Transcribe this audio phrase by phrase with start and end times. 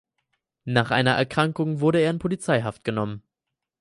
[0.65, 3.21] Nach einer Erkrankung wurde er in Polizeihaft genommen.